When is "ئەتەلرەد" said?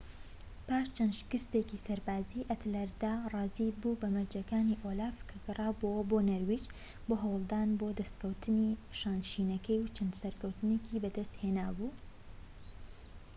2.49-3.03